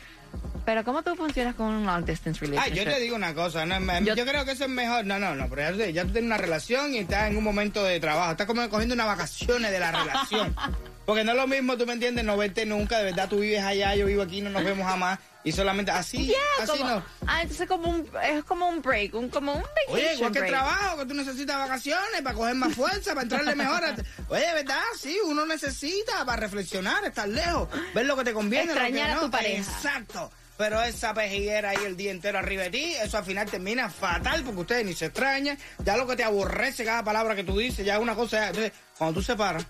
Pero 0.65 0.83
¿cómo 0.83 1.03
tú 1.03 1.15
funcionas 1.15 1.55
con 1.55 1.67
un 1.67 1.85
long 1.85 2.05
distance 2.05 2.39
Ah, 2.43 2.47
relationship? 2.47 2.83
yo 2.85 2.91
te 2.91 2.99
digo 2.99 3.15
una 3.15 3.33
cosa, 3.33 3.65
no, 3.65 3.79
Yo- 4.01 4.15
yo, 4.15 4.25
creo 4.25 4.45
que 4.45 4.51
eso 4.51 4.63
es 4.65 4.69
mejor. 4.69 5.05
No, 5.05 5.19
no, 5.19 5.35
no, 5.35 5.47
pero 5.49 5.75
ya, 5.75 5.85
ya 5.89 6.03
tú 6.03 6.11
tienes 6.11 6.27
una 6.27 6.37
relación 6.37 6.93
y 6.93 6.99
estás 6.99 7.29
en 7.29 7.37
un 7.37 7.43
momento 7.43 7.83
de 7.83 7.99
trabajo. 7.99 8.31
Estás 8.31 8.47
como 8.47 8.67
cogiendo 8.69 8.95
unas 8.95 9.07
vacaciones 9.07 9.71
de 9.71 9.79
la 9.79 9.91
relación. 9.91 10.55
Porque 11.05 11.23
no 11.23 11.31
es 11.31 11.37
lo 11.37 11.47
mismo, 11.47 11.77
tú 11.77 11.85
me 11.85 11.93
entiendes, 11.93 12.23
no 12.23 12.37
verte 12.37 12.65
nunca, 12.65 12.99
de 12.99 13.05
verdad 13.05 13.27
tú 13.27 13.39
vives 13.39 13.61
allá, 13.63 13.95
yo 13.95 14.05
vivo 14.05 14.21
aquí, 14.21 14.41
no 14.41 14.49
nos 14.49 14.63
vemos 14.63 14.87
jamás. 14.87 15.19
Y 15.43 15.51
solamente 15.51 15.89
así, 15.91 16.27
Yeah, 16.27 16.37
así 16.61 16.77
como- 16.77 16.85
no. 16.89 17.05
Ah, 17.25 17.41
entonces 17.41 17.67
como 17.67 17.89
un, 17.89 18.07
es 18.23 18.43
como 18.43 18.67
un 18.69 18.81
break, 18.81 19.15
un, 19.15 19.29
como 19.29 19.53
un 19.53 19.61
vacation 19.61 19.93
Oye, 19.95 20.13
igual 20.13 20.31
que 20.31 20.39
break. 20.39 20.51
trabajo, 20.51 20.97
que 20.97 21.05
tú 21.05 21.13
necesitas 21.15 21.57
vacaciones 21.57 22.21
para 22.23 22.35
coger 22.35 22.55
más 22.55 22.75
fuerza, 22.75 23.11
para 23.15 23.23
entrarle 23.23 23.55
mejor. 23.55 23.83
a- 23.83 23.95
Oye, 24.29 24.53
¿verdad? 24.53 24.81
Sí, 24.99 25.17
uno 25.25 25.45
necesita 25.45 26.23
para 26.25 26.37
reflexionar, 26.41 27.03
estar 27.05 27.27
lejos, 27.27 27.67
ver 27.95 28.05
lo 28.05 28.15
que 28.15 28.23
te 28.23 28.33
conviene. 28.33 28.67
lo 28.67 28.73
que 28.73 28.79
Extrañar 28.87 29.09
a 29.09 29.15
no. 29.15 29.21
tu 29.21 29.31
pareja. 29.31 29.71
Exacto. 29.71 30.31
Pero 30.57 30.79
esa 30.83 31.11
pejiguera 31.15 31.71
ahí 31.71 31.79
el 31.87 31.97
día 31.97 32.11
entero 32.11 32.37
arriba 32.37 32.61
de 32.63 32.69
ti, 32.69 32.93
eso 33.01 33.17
al 33.17 33.25
final 33.25 33.49
termina 33.49 33.89
fatal 33.89 34.43
porque 34.43 34.59
ustedes 34.61 34.85
ni 34.85 34.93
se 34.93 35.05
extrañan. 35.07 35.57
Ya 35.83 35.97
lo 35.97 36.05
que 36.05 36.15
te 36.15 36.23
aborrece 36.23 36.85
cada 36.85 37.03
palabra 37.03 37.35
que 37.35 37.43
tú 37.43 37.57
dices, 37.57 37.83
ya 37.83 37.95
es 37.95 37.99
una 37.99 38.13
cosa. 38.13 38.49
Entonces, 38.49 38.71
cuando 39.01 39.19
tú 39.19 39.25
separas, 39.25 39.65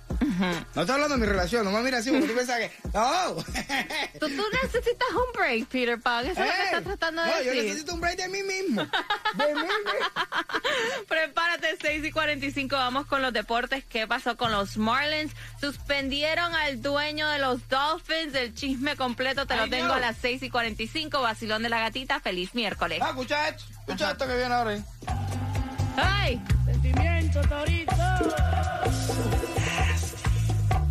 no 0.76 0.82
estoy 0.82 0.94
hablando 0.94 1.16
de 1.16 1.22
mi 1.22 1.26
relación, 1.26 1.64
no 1.64 1.72
me 1.72 1.80
mires 1.80 2.02
así 2.02 2.12
porque 2.12 2.28
tú 2.28 2.34
piensas 2.34 2.58
que. 2.60 2.70
No. 2.94 3.34
Tú, 4.20 4.28
tú 4.28 4.44
necesitas 4.62 5.08
un 5.14 5.40
break, 5.42 5.68
Peter 5.68 6.02
Pan. 6.02 6.26
Eso 6.26 6.44
es 6.44 6.48
lo 6.48 6.54
que 6.54 6.60
Ey, 6.60 6.66
estás 6.66 6.84
tratando 6.84 7.22
de 7.24 7.30
no, 7.30 7.38
yo 7.38 7.44
decir. 7.46 7.64
necesito 7.64 7.94
un 7.94 8.02
break 8.02 8.18
de 8.18 8.28
mí 8.28 8.44
mismo. 8.44 8.82
De 8.82 9.56
mí 9.56 9.62
mismo. 9.62 10.02
Prepárate, 11.08 11.78
6 11.82 12.04
y 12.04 12.12
45. 12.12 12.76
Vamos 12.76 13.06
con 13.06 13.22
los 13.22 13.32
deportes. 13.32 13.86
¿Qué 13.86 14.06
pasó 14.06 14.36
con 14.36 14.52
los 14.52 14.76
Marlins? 14.76 15.32
Suspendieron 15.62 16.54
al 16.54 16.82
dueño 16.82 17.30
de 17.30 17.40
los 17.40 17.66
Dolphins. 17.70 18.36
El 18.36 18.54
chisme 18.54 18.98
completo 18.98 19.46
te 19.48 19.56
lo 19.56 19.64
Ay, 19.64 19.70
tengo 19.70 19.88
no. 19.88 19.94
a 19.94 20.00
las 20.02 20.18
6 20.18 20.44
y 20.44 20.50
45. 20.50 21.22
Vacilón 21.22 21.64
de 21.64 21.70
la 21.70 21.80
gatita. 21.80 22.20
Feliz 22.20 22.54
miércoles. 22.54 23.00
Ah, 23.02 23.12
escucha 23.12 23.48
esto, 23.48 23.64
escucha 23.80 24.12
esto 24.12 24.28
que 24.28 24.36
viene 24.36 24.54
ahora. 24.54 24.78
¡Ay! 25.96 26.42
Sentimiento, 26.66 27.11
Torito. 27.40 27.96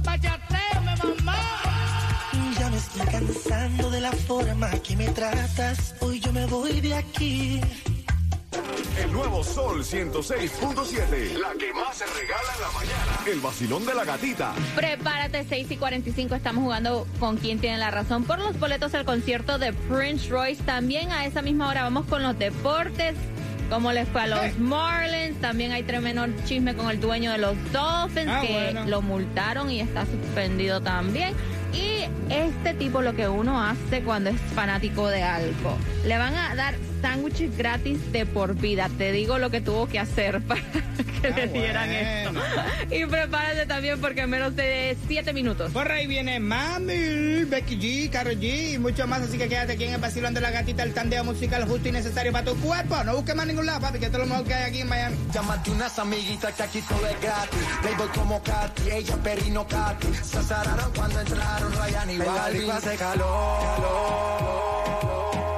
Bachateame, 0.05 0.97
mamá. 0.97 1.37
Ya 2.59 2.71
me 2.71 2.77
estoy 2.79 3.07
cansando 3.07 3.91
de 3.91 4.01
la 4.01 4.13
forma 4.13 4.71
que 4.83 4.97
me 4.97 5.09
tratas. 5.09 5.95
Hoy 6.01 6.19
yo 6.21 6.33
me 6.33 6.47
voy 6.47 6.81
de 6.81 6.95
aquí. 6.95 7.61
El 8.99 9.13
nuevo 9.13 9.45
Sol 9.45 9.83
106.7. 9.83 11.39
La 11.39 11.53
que 11.59 11.73
más 11.75 11.97
se 11.97 12.07
regala 12.07 12.55
en 12.55 12.61
la 12.61 12.71
mañana. 12.73 13.19
El 13.27 13.41
vacilón 13.41 13.85
de 13.85 13.95
la 13.95 14.05
gatita. 14.05 14.55
Prepárate, 14.75 15.45
6 15.47 15.71
y 15.71 15.77
45. 15.77 16.35
Estamos 16.35 16.65
jugando 16.65 17.07
con 17.19 17.37
quien 17.37 17.59
tiene 17.59 17.77
la 17.77 17.91
razón 17.91 18.25
por 18.25 18.39
los 18.39 18.59
boletos 18.59 18.95
al 18.95 19.05
concierto 19.05 19.59
de 19.59 19.75
Prince 19.75 20.31
Royce. 20.31 20.63
También 20.63 21.13
a 21.13 21.27
esa 21.27 21.43
misma 21.43 21.69
hora 21.69 21.83
vamos 21.83 22.07
con 22.07 22.23
los 22.23 22.39
deportes. 22.39 23.15
Como 23.71 23.93
les 23.93 24.09
fue 24.09 24.23
a 24.23 24.27
los 24.27 24.59
Marlins, 24.59 25.41
también 25.41 25.71
hay 25.73 25.85
tremendo 25.85 26.27
chisme 26.45 26.75
con 26.75 26.91
el 26.91 27.01
dueño 27.01 27.31
de 27.33 27.39
los 27.39 27.55
Dolphins 27.73 28.29
Ah, 28.29 28.41
que 28.45 28.53
bueno. 28.53 28.85
lo 28.87 29.01
multaron 29.01 29.71
y 29.71 29.81
está 29.81 30.05
suspendido 30.07 30.81
también. 30.81 31.35
Y 31.73 32.03
este 32.33 32.75
tipo 32.75 33.01
lo 33.01 33.15
que 33.15 33.29
uno 33.29 33.63
hace 33.63 34.03
cuando 34.03 34.31
es 34.31 34.41
fanático 34.57 35.07
de 35.09 35.23
algo. 35.23 35.79
Le 36.05 36.19
van 36.19 36.35
a 36.35 36.55
dar 36.57 36.75
sándwiches 37.01 37.57
gratis 37.57 38.13
de 38.13 38.27
por 38.27 38.55
vida. 38.55 38.89
Te 38.99 39.13
digo 39.13 39.39
lo 39.39 39.51
que 39.51 39.61
tuvo 39.61 39.87
que 39.89 39.99
hacer 39.99 40.41
para 40.47 40.61
que 40.61 41.29
Ah, 41.29 41.31
le 41.37 41.47
dieran 41.49 41.89
bueno. 42.33 42.41
esto. 42.43 42.95
Y 42.95 43.05
prepárate 43.07 43.67
también 43.67 44.01
porque 44.01 44.23
en 44.23 44.31
menos 44.31 44.57
de 44.57 44.97
7 45.07 45.33
minutos. 45.35 45.71
Por 45.73 45.91
ahí 45.93 46.07
viene 46.07 46.41
Mami, 46.41 47.45
Becky 47.45 47.77
G, 47.79 48.11
Karol 48.11 48.37
G 48.39 48.73
y 48.75 48.79
mucho 48.79 49.07
más. 49.07 49.21
Así 49.23 49.37
que 49.37 49.49
quédate 49.49 49.73
aquí 49.75 49.85
en 49.85 49.95
el 49.95 50.01
vacilón 50.01 50.33
de 50.35 50.41
la 50.41 50.51
gatita, 50.51 50.83
el 50.83 50.95
tandeo 50.95 51.23
musical 51.25 51.67
justo 51.69 51.89
y 51.89 51.93
necesario 51.93 52.33
para 52.33 52.45
tu 52.47 52.57
cuerpo. 52.57 53.03
No 53.05 53.17
busques 53.17 53.35
más 53.35 53.47
ningún 53.47 53.67
lado, 53.67 53.81
papi, 53.81 53.99
que 53.99 54.07
esto 54.07 54.17
es 54.17 54.25
lo 54.27 54.31
mejor 54.31 54.47
que 54.47 54.55
hay 54.55 54.71
aquí 54.71 54.81
en 54.81 54.89
Miami. 54.89 55.17
Llámate 55.33 55.71
unas 55.71 55.99
amiguitas 55.99 56.55
que 56.55 56.63
aquí 56.63 56.83
todo 56.89 57.07
es 57.07 57.21
gratis. 57.21 57.61
Playboy 57.83 58.09
como 58.15 58.43
Katy, 58.43 58.91
ella 58.91 59.17
Perino 59.23 59.67
Katy. 59.67 60.09
Se 60.23 60.39
azararon 60.39 60.91
cuando 60.97 61.21
entraron 61.21 61.73
Ryan 61.73 62.11
y 62.11 62.19
Balvin. 62.19 62.71
hace 62.71 62.97
calor. 62.97 64.40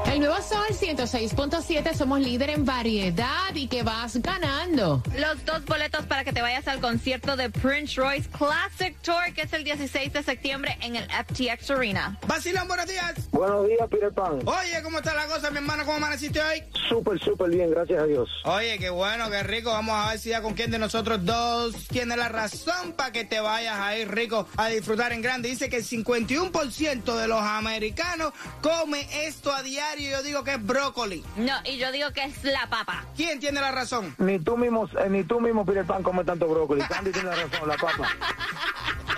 El 0.06 0.18
nuevo 0.18 0.37
Sol 0.42 0.66
106.7, 0.68 1.94
somos 1.94 2.21
líder 2.21 2.50
en 2.50 2.64
variedad 2.64 3.54
y 3.54 3.66
que 3.68 3.82
vas 3.82 4.16
ganando. 4.16 5.02
Los 5.16 5.44
dos 5.44 5.64
boletos 5.64 6.04
para 6.06 6.25
que 6.25 6.32
te 6.32 6.42
vayas 6.42 6.68
al 6.68 6.80
concierto 6.80 7.37
de 7.37 7.49
Prince 7.49 8.00
Royce 8.00 8.28
Classic 8.28 8.94
Tour, 9.00 9.32
que 9.35 9.42
es 9.42 9.52
el 9.52 9.64
16 9.64 10.12
de 10.12 10.23
septiembre 10.23 10.76
en 10.82 10.97
el 10.97 11.04
FTX 11.04 11.71
Arena. 11.71 12.18
Vacilón, 12.26 12.68
buenos 12.68 12.87
días. 12.87 13.14
Buenos 13.30 13.66
días, 13.66 13.88
Peter 13.90 14.12
Pan. 14.12 14.40
Oye, 14.44 14.82
¿cómo 14.82 14.99
está 14.99 15.14
la 15.14 15.26
cosa, 15.26 15.50
mi 15.50 15.59
hermano? 15.59 15.85
¿Cómo 15.85 15.97
amaneciste 15.97 16.42
hoy? 16.42 16.62
Súper, 16.88 17.18
súper 17.21 17.50
bien, 17.50 17.71
gracias 17.71 18.02
a 18.02 18.06
Dios. 18.06 18.28
Oye, 18.44 18.78
qué 18.78 18.90
bueno, 18.90 19.30
qué 19.30 19.42
rico. 19.42 19.71
Vamos 19.71 19.94
a 19.94 20.11
ver 20.11 20.18
si 20.18 20.30
ya 20.30 20.42
con 20.42 20.54
quién 20.54 20.71
de 20.71 20.78
nosotros 20.78 21.25
dos 21.25 21.75
tiene 21.88 22.16
la 22.16 22.28
razón 22.28 22.92
para 22.92 23.12
que 23.12 23.25
te 23.25 23.40
vayas 23.40 23.78
a 23.78 23.97
ir 23.97 24.11
rico 24.11 24.47
a 24.56 24.68
disfrutar 24.68 25.12
en 25.12 25.23
grande. 25.23 25.49
Dice 25.49 25.71
que 25.71 25.76
el 25.76 25.85
51% 25.85 27.16
de 27.16 27.28
los 27.28 27.40
americanos 27.40 28.32
come 28.61 29.06
esto 29.26 29.52
a 29.52 29.62
diario. 29.62 29.92
Yo 29.99 30.23
digo 30.23 30.43
que 30.43 30.55
es 30.55 30.65
brócoli. 30.65 31.23
No, 31.37 31.53
y 31.65 31.77
yo 31.77 31.93
digo 31.93 32.11
que 32.13 32.25
es 32.25 32.45
la 32.45 32.67
papa. 32.69 33.05
¿Quién 33.15 33.41
tiene 33.41 33.61
la 33.61 33.73
razón? 33.73 34.15
Ni 34.19 34.39
tú 34.39 34.57
mismo, 34.57 34.89
eh, 34.99 35.09
ni 35.11 35.23
tú 35.23 35.39
mismo, 35.41 35.67
Peter 35.67 35.85
Pan, 35.85 36.03
come 36.03 36.25
tanto 36.25 36.49
brócoli. 36.49 36.83
Candy 36.83 37.13
tiene 37.13 37.29
la 37.29 37.37
razón, 37.37 37.69
la 37.69 37.77
papa. 37.77 38.09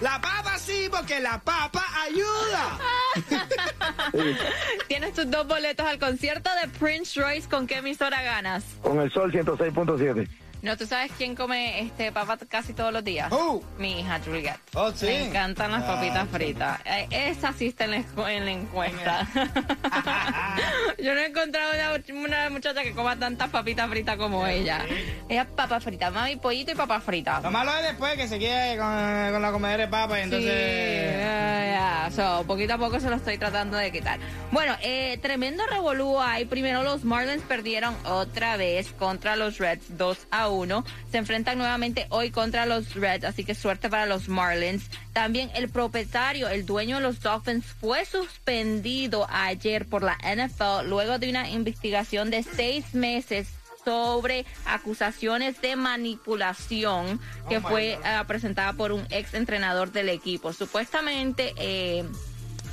La 0.00 0.18
papa 0.20 0.56
sí, 0.58 0.88
porque 0.90 1.20
la 1.20 1.38
papa 1.40 1.84
ayuda. 2.04 2.78
Tienes 4.88 5.12
tus 5.12 5.30
dos 5.30 5.46
boletos 5.46 5.86
al 5.86 5.98
concierto 5.98 6.48
de 6.62 6.68
Prince 6.68 7.20
Royce. 7.20 7.48
¿Con 7.48 7.66
qué 7.66 7.76
emisora 7.78 8.22
ganas? 8.22 8.64
Con 8.82 8.98
el 9.00 9.12
sol 9.12 9.30
106.7. 9.32 10.28
No, 10.62 10.76
¿tú 10.76 10.84
sabes 10.86 11.10
quién 11.16 11.34
come 11.34 11.80
este 11.80 12.12
papa 12.12 12.36
casi 12.46 12.74
todos 12.74 12.92
los 12.92 13.02
días? 13.02 13.32
Who? 13.32 13.64
Mi 13.78 14.00
hija 14.00 14.20
Juliet. 14.22 14.58
Oh, 14.74 14.92
sí. 14.92 15.06
Me 15.06 15.28
encantan 15.28 15.72
las 15.72 15.84
Ah, 15.84 15.94
papitas 15.94 16.28
fritas. 16.28 16.78
Eh, 16.84 17.08
Esa 17.10 17.54
sí 17.54 17.68
está 17.68 17.84
en 17.86 17.92
la, 17.92 18.30
en 18.30 18.44
la 18.44 18.50
encuesta. 18.50 19.26
Yo 20.98 21.14
no 21.14 21.20
he 21.20 21.26
encontrado 21.28 21.72
una, 21.72 22.20
una 22.20 22.50
muchacha 22.50 22.82
que 22.82 22.92
coma 22.92 23.18
tantas 23.18 23.48
papitas 23.48 23.88
fritas 23.88 24.18
como 24.18 24.46
ella. 24.46 24.84
Ella 25.30 25.46
papa 25.46 25.80
frita, 25.80 26.10
mami, 26.10 26.36
pollito 26.36 26.72
y 26.72 26.74
papa 26.74 27.00
frita. 27.00 27.40
Lo 27.40 27.50
malo 27.50 27.74
es 27.78 27.82
después 27.84 28.16
que 28.16 28.28
se 28.28 28.38
quede 28.38 28.76
con, 28.76 29.32
con 29.32 29.40
la 29.40 29.52
comedera 29.52 29.84
de 29.86 29.88
papa 29.90 30.18
y 30.20 30.22
entonces... 30.22 31.14
Sí. 31.14 31.30
So, 32.14 32.44
poquito 32.44 32.74
a 32.74 32.78
poco 32.78 32.98
se 32.98 33.08
lo 33.08 33.16
estoy 33.16 33.38
tratando 33.38 33.76
de 33.76 33.92
quitar. 33.92 34.18
Bueno, 34.50 34.76
eh, 34.82 35.18
tremendo 35.22 35.64
revolú 35.66 36.18
hay. 36.18 36.44
Primero 36.44 36.82
los 36.82 37.04
Marlins 37.04 37.42
perdieron 37.42 37.94
otra 38.04 38.56
vez 38.56 38.90
contra 38.92 39.36
los 39.36 39.58
Reds 39.58 39.96
2 39.96 40.26
a 40.30 40.48
1. 40.48 40.84
Se 41.12 41.18
enfrentan 41.18 41.58
nuevamente 41.58 42.06
hoy 42.10 42.30
contra 42.30 42.66
los 42.66 42.94
Reds, 42.94 43.24
así 43.24 43.44
que 43.44 43.54
suerte 43.54 43.88
para 43.88 44.06
los 44.06 44.28
Marlins. 44.28 44.90
También 45.12 45.50
el 45.54 45.68
propietario, 45.68 46.48
el 46.48 46.66
dueño 46.66 46.96
de 46.96 47.02
los 47.02 47.20
Dolphins, 47.20 47.64
fue 47.64 48.04
suspendido 48.04 49.26
ayer 49.30 49.86
por 49.86 50.02
la 50.02 50.18
NFL 50.18 50.88
luego 50.88 51.18
de 51.18 51.30
una 51.30 51.48
investigación 51.48 52.30
de 52.30 52.42
seis 52.42 52.92
meses 52.92 53.59
sobre 53.90 54.46
acusaciones 54.66 55.60
de 55.60 55.74
manipulación 55.74 57.18
que 57.48 57.56
Oh, 57.56 57.60
fue 57.62 57.98
ah, 58.04 58.24
presentada 58.28 58.72
por 58.74 58.92
un 58.92 59.04
ex 59.10 59.34
entrenador 59.34 59.90
del 59.90 60.08
equipo. 60.08 60.52
Supuestamente 60.52 61.54
eh, 61.56 62.04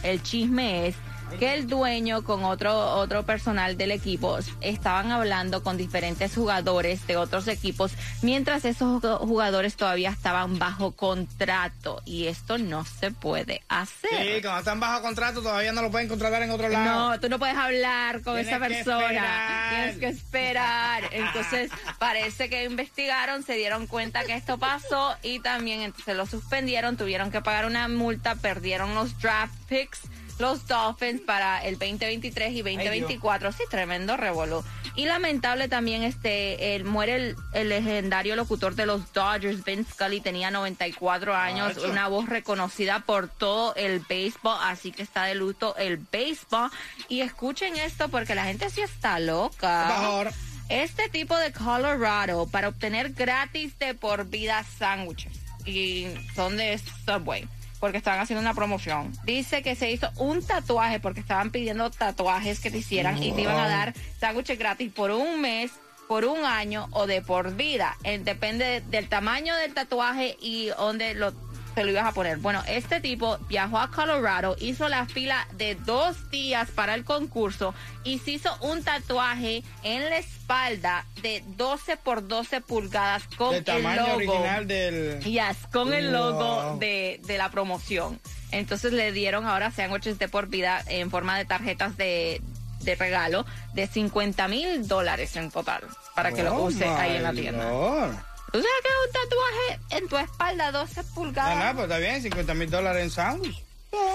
el 0.03 0.21
chisme 0.21 0.87
es 0.87 0.95
que 1.39 1.53
el 1.53 1.67
dueño 1.67 2.23
con 2.23 2.43
otro 2.45 2.75
otro 2.95 3.23
personal 3.23 3.77
del 3.77 3.91
equipo 3.91 4.39
estaban 4.61 5.11
hablando 5.11 5.61
con 5.63 5.77
diferentes 5.77 6.33
jugadores 6.33 7.05
de 7.05 7.17
otros 7.17 7.47
equipos 7.47 7.91
mientras 8.21 8.65
esos 8.65 9.01
ju- 9.03 9.19
jugadores 9.19 9.75
todavía 9.75 10.09
estaban 10.09 10.57
bajo 10.57 10.93
contrato 10.93 12.01
y 12.05 12.27
esto 12.27 12.57
no 12.57 12.85
se 12.85 13.11
puede 13.11 13.61
hacer. 13.69 14.09
Sí, 14.09 14.41
cuando 14.41 14.59
están 14.59 14.79
bajo 14.79 15.01
contrato 15.01 15.41
todavía 15.41 15.71
no 15.73 15.81
lo 15.81 15.91
pueden 15.91 16.07
contratar 16.07 16.41
en 16.41 16.51
otro 16.51 16.69
lado. 16.69 17.09
No, 17.11 17.19
tú 17.19 17.29
no 17.29 17.37
puedes 17.39 17.55
hablar 17.57 18.21
con 18.23 18.35
Tienes 18.35 18.47
esa 18.47 18.59
persona. 18.59 19.69
Tienes 19.69 19.97
que 19.97 20.07
esperar. 20.07 21.03
Entonces, 21.11 21.69
parece 21.99 22.49
que 22.49 22.63
investigaron, 22.65 23.43
se 23.43 23.53
dieron 23.53 23.87
cuenta 23.87 24.23
que 24.23 24.33
esto 24.33 24.57
pasó 24.57 25.15
y 25.21 25.39
también 25.39 25.81
entonces 25.81 26.15
lo 26.15 26.25
suspendieron, 26.25 26.97
tuvieron 26.97 27.31
que 27.31 27.41
pagar 27.41 27.65
una 27.65 27.87
multa, 27.87 28.35
perdieron 28.35 28.95
los 28.95 29.17
draft 29.19 29.53
picks. 29.69 29.99
Los 30.39 30.67
Dolphins 30.67 31.21
para 31.21 31.63
el 31.63 31.79
2023 31.79 32.53
y 32.53 32.61
2024. 32.61 33.51
Sí, 33.51 33.63
tremendo 33.69 34.17
revolú. 34.17 34.63
Y 34.95 35.05
lamentable 35.05 35.67
también, 35.67 36.03
este, 36.03 36.75
el, 36.75 36.83
muere 36.83 37.15
el, 37.15 37.35
el 37.53 37.69
legendario 37.69 38.35
locutor 38.35 38.75
de 38.75 38.85
los 38.85 39.13
Dodgers, 39.13 39.63
Vince 39.63 39.91
Scully, 39.93 40.21
tenía 40.21 40.51
94 40.51 41.35
años, 41.35 41.77
una 41.77 42.07
voz 42.07 42.27
reconocida 42.29 42.99
por 43.01 43.27
todo 43.27 43.75
el 43.75 43.99
béisbol, 43.99 44.57
así 44.61 44.91
que 44.91 45.03
está 45.03 45.23
de 45.25 45.35
luto 45.35 45.75
el 45.77 45.97
béisbol. 45.97 46.69
Y 47.09 47.21
escuchen 47.21 47.75
esto 47.77 48.09
porque 48.09 48.35
la 48.35 48.45
gente 48.45 48.69
sí 48.69 48.81
está 48.81 49.19
loca. 49.19 49.87
Mejor. 49.87 50.31
Este 50.69 51.09
tipo 51.09 51.37
de 51.37 51.51
Colorado 51.53 52.47
para 52.47 52.67
obtener 52.67 53.13
gratis 53.13 53.77
de 53.79 53.93
por 53.93 54.25
vida 54.25 54.65
sándwiches 54.77 55.39
y 55.65 56.07
son 56.35 56.57
de 56.57 56.79
Subway 57.05 57.47
porque 57.79 57.97
estaban 57.97 58.19
haciendo 58.19 58.41
una 58.41 58.53
promoción. 58.53 59.11
Dice 59.23 59.61
que 59.61 59.75
se 59.75 59.91
hizo 59.91 60.09
un 60.17 60.45
tatuaje 60.45 60.99
porque 60.99 61.19
estaban 61.19 61.51
pidiendo 61.51 61.89
tatuajes 61.89 62.59
que 62.59 62.71
te 62.71 62.79
hicieran 62.79 63.21
y 63.21 63.31
te 63.31 63.41
iban 63.41 63.57
a 63.57 63.67
dar 63.67 63.93
sándwiches 64.19 64.57
gratis 64.57 64.91
por 64.91 65.11
un 65.11 65.41
mes, 65.41 65.71
por 66.07 66.25
un 66.25 66.45
año 66.45 66.87
o 66.91 67.05
de 67.05 67.21
por 67.21 67.55
vida. 67.55 67.97
Eh, 68.03 68.19
depende 68.19 68.81
del 68.89 69.09
tamaño 69.09 69.55
del 69.55 69.73
tatuaje 69.73 70.37
y 70.39 70.67
donde 70.67 71.13
lo 71.13 71.33
te 71.77 71.83
lo 71.83 71.91
ibas 71.91 72.07
a 72.07 72.11
poner. 72.11 72.37
Bueno, 72.39 72.63
este 72.67 72.99
tipo 73.01 73.37
viajó 73.47 73.77
a 73.77 73.91
Colorado, 73.91 74.55
hizo 74.59 74.89
la 74.89 75.05
fila 75.05 75.47
de 75.57 75.75
dos 75.75 76.31
días 76.31 76.71
para 76.71 76.95
el 76.95 77.03
concurso 77.05 77.75
y 78.03 78.17
se 78.17 78.31
hizo 78.31 78.49
un 78.61 78.83
tatuaje 78.83 79.61
en 79.83 80.09
la 80.09 80.17
espalda 80.17 81.05
de 81.21 81.43
12 81.55 81.97
por 81.97 82.27
12 82.27 82.61
pulgadas 82.61 83.25
con 83.37 83.53
el 83.53 83.63
tamaño 83.63 84.01
logo. 84.07 84.15
original 84.15 84.65
del... 84.65 85.19
Yes, 85.19 85.57
con 85.71 85.93
el 85.93 86.11
logo 86.11 86.37
Wow. 86.63 86.79
de, 86.79 87.21
de 87.27 87.37
la 87.37 87.51
promoción. 87.51 88.19
Entonces 88.51 88.91
le 88.91 89.11
dieron 89.11 89.45
ahora 89.45 89.69
sándwiches 89.69 90.17
de 90.17 90.27
por 90.27 90.47
vida 90.47 90.81
en 90.87 91.11
forma 91.11 91.37
de 91.37 91.45
tarjetas 91.45 91.95
de, 91.95 92.41
de 92.79 92.95
regalo 92.95 93.45
de 93.75 93.85
50 93.85 94.47
mil 94.47 94.87
dólares 94.87 95.35
en 95.35 95.51
total 95.51 95.81
para 96.15 96.31
que 96.31 96.41
lo 96.41 96.55
Oh, 96.55 96.63
use 96.65 96.87
ahí 96.87 97.17
en 97.17 97.21
la 97.23 97.33
tienda. 97.33 97.69
Lord. 97.69 98.15
¿Tú 98.51 98.59
sabes 98.59 98.81
que 98.81 98.89
es 98.89 98.95
un 99.05 99.13
tatuaje 99.13 99.97
en 99.97 100.09
tu 100.09 100.17
espalda 100.17 100.71
12 100.71 100.99
Ah, 100.99 101.03
pulgadas? 101.13 101.65
no, 101.65 101.73
pues 101.73 101.83
está 101.85 101.97
bien, 101.97 102.21
50 102.21 102.53
mil 102.53 102.69
dólares 102.69 103.03
en 103.03 103.11
sándwich. 103.11 103.63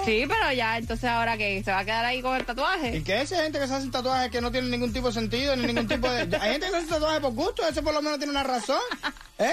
Sí, 0.05 0.25
pero 0.27 0.51
ya, 0.53 0.77
entonces 0.77 1.09
ahora 1.09 1.35
que 1.37 1.63
se 1.63 1.71
va 1.71 1.79
a 1.79 1.85
quedar 1.85 2.05
ahí 2.05 2.21
con 2.21 2.35
el 2.35 2.41
¿Y 2.41 2.45
tatuaje. 2.45 3.03
qué 3.03 3.21
es 3.21 3.31
esa 3.31 3.43
gente 3.43 3.59
que 3.59 3.67
se 3.67 3.73
hace 3.73 3.89
tatuajes 3.89 4.31
que 4.31 4.39
no 4.41 4.51
tienen 4.51 4.69
ningún 4.71 4.93
tipo 4.93 5.07
de 5.07 5.13
sentido, 5.13 5.55
ni 5.55 5.65
ningún 5.67 5.87
tipo 5.87 6.09
de... 6.09 6.21
Hay 6.37 6.51
gente 6.53 6.67
que 6.67 6.71
se 6.71 6.77
hace 6.77 6.87
tatuajes 6.87 7.21
por 7.21 7.33
gusto, 7.33 7.67
ese 7.67 7.81
por 7.81 7.93
lo 7.93 8.01
menos 8.01 8.17
tiene 8.19 8.31
una 8.31 8.43
razón. 8.43 8.79
¿Eh? 9.39 9.51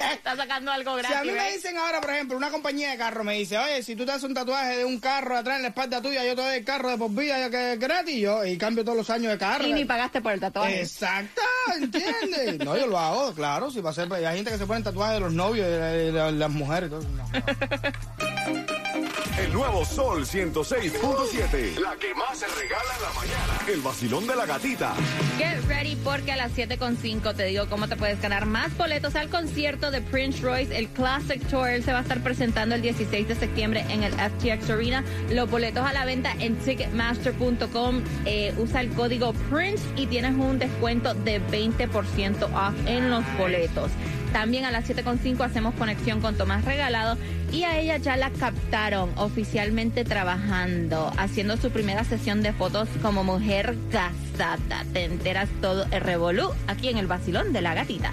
Está 0.14 0.36
sacando 0.36 0.72
algo 0.72 0.96
Si 0.96 1.00
gratis. 1.02 1.16
a 1.18 1.22
mí 1.24 1.30
me 1.32 1.34
¿ves? 1.44 1.54
dicen 1.56 1.76
ahora, 1.76 2.00
por 2.00 2.10
ejemplo, 2.10 2.36
una 2.36 2.50
compañía 2.50 2.90
de 2.90 2.96
carro 2.98 3.22
me 3.24 3.34
dice, 3.34 3.58
oye, 3.58 3.82
si 3.82 3.94
tú 3.96 4.04
te 4.06 4.12
haces 4.12 4.24
un 4.24 4.34
tatuaje 4.34 4.78
de 4.78 4.84
un 4.84 4.98
carro 5.00 5.36
atrás 5.36 5.56
en 5.56 5.62
la 5.62 5.68
espalda 5.68 6.00
tuya, 6.02 6.24
yo 6.24 6.34
te 6.34 6.42
doy 6.42 6.56
el 6.58 6.64
carro 6.64 6.90
de 6.90 6.96
por 6.98 7.10
vida 7.10 7.50
que 7.50 7.72
es 7.74 7.78
gratis, 7.78 8.16
yo, 8.20 8.44
y 8.44 8.56
cambio 8.58 8.84
todos 8.84 8.96
los 8.98 9.10
años 9.10 9.32
de 9.32 9.38
carro. 9.38 9.66
Y 9.66 9.72
ni 9.72 9.84
pagaste 9.84 10.20
por 10.20 10.32
el 10.32 10.40
tatuaje. 10.40 10.80
Exacto, 10.80 11.42
¿entiendes? 11.76 12.58
No, 12.64 12.76
yo 12.76 12.86
lo 12.86 12.98
hago, 12.98 13.32
claro, 13.34 13.70
si 13.70 13.80
va 13.80 13.90
a 13.90 13.92
ser, 13.94 14.12
hay 14.12 14.36
gente 14.36 14.50
que 14.50 14.58
se 14.58 14.66
pone 14.66 14.82
tatuajes 14.82 15.14
de 15.14 15.20
los 15.20 15.32
novios 15.32 15.66
y 15.66 15.70
de, 15.70 15.78
de- 15.78 16.12
de 16.12 16.32
las 16.32 16.50
mujeres 16.50 16.88
y 16.88 16.90
todo. 16.90 17.02
No. 17.02 17.24
El 19.40 19.54
nuevo 19.54 19.86
Sol 19.86 20.26
106.7. 20.26 21.78
La 21.78 21.96
que 21.96 22.14
más 22.14 22.38
se 22.38 22.46
regala 22.46 22.94
en 22.94 23.02
la 23.02 23.12
mañana. 23.14 23.58
El 23.72 23.80
vacilón 23.80 24.26
de 24.26 24.36
la 24.36 24.44
gatita. 24.44 24.92
Get 25.38 25.64
ready 25.66 25.96
porque 25.96 26.32
a 26.32 26.36
las 26.36 26.52
7.5 26.52 27.34
te 27.34 27.44
digo 27.44 27.66
cómo 27.70 27.88
te 27.88 27.96
puedes 27.96 28.20
ganar 28.20 28.44
más 28.44 28.76
boletos 28.76 29.16
al 29.16 29.30
concierto 29.30 29.90
de 29.90 30.02
Prince 30.02 30.42
Royce, 30.42 30.76
el 30.76 30.88
Classic 30.88 31.42
Tour. 31.48 31.82
Se 31.82 31.90
va 31.90 32.00
a 32.00 32.02
estar 32.02 32.22
presentando 32.22 32.74
el 32.74 32.82
16 32.82 33.28
de 33.28 33.34
septiembre 33.34 33.86
en 33.88 34.02
el 34.02 34.12
FTX 34.12 34.68
Arena. 34.68 35.04
Los 35.30 35.50
boletos 35.50 35.86
a 35.86 35.94
la 35.94 36.04
venta 36.04 36.32
en 36.38 36.56
ticketmaster.com. 36.56 38.02
Eh, 38.26 38.52
usa 38.58 38.82
el 38.82 38.90
código 38.90 39.32
Prince 39.48 39.82
y 39.96 40.06
tienes 40.06 40.32
un 40.32 40.58
descuento 40.58 41.14
de 41.14 41.40
20% 41.40 42.42
off 42.42 42.74
en 42.86 43.08
los 43.08 43.24
boletos. 43.38 43.90
También 44.32 44.64
a 44.64 44.70
las 44.70 44.88
7.5 44.88 45.40
hacemos 45.44 45.74
conexión 45.74 46.20
con 46.20 46.36
Tomás 46.36 46.64
Regalado 46.64 47.16
y 47.52 47.64
a 47.64 47.78
ella 47.78 47.96
ya 47.96 48.16
la 48.16 48.30
captaron 48.30 49.10
oficialmente 49.16 50.04
trabajando, 50.04 51.12
haciendo 51.16 51.56
su 51.56 51.70
primera 51.70 52.04
sesión 52.04 52.42
de 52.42 52.52
fotos 52.52 52.88
como 53.02 53.24
mujer 53.24 53.76
casada. 53.90 54.84
Te 54.92 55.04
enteras 55.04 55.48
todo 55.60 55.84
el 55.90 56.00
revolú 56.00 56.50
aquí 56.68 56.88
en 56.88 56.98
el 56.98 57.08
vacilón 57.08 57.52
de 57.52 57.62
la 57.62 57.74
gatita. 57.74 58.12